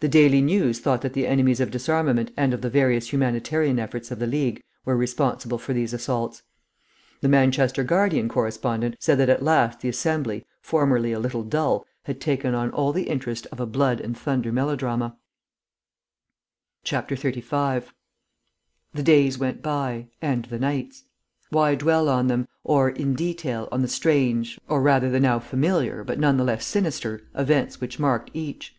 [0.00, 4.10] The Daily News thought that the enemies of disarmament and of the various humanitarian efforts
[4.10, 6.42] of the League were responsible for these assaults.
[7.20, 12.18] The Manchester Guardian correspondent said that at last the Assembly, formerly a little dull, had
[12.18, 15.18] taken on all the interest of a blood and thunder melodrama....
[16.86, 17.92] 35
[18.94, 21.04] The days went by, and the nights.
[21.50, 26.04] Why dwell on them, or, in detail, on the strange or rather the now familiar,
[26.04, 28.74] but none the less sinister events which marked each?